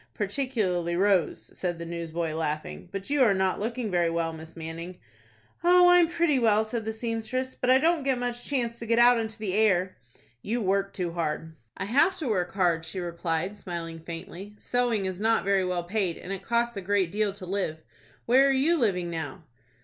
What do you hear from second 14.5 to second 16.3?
"Sewing is not very well paid,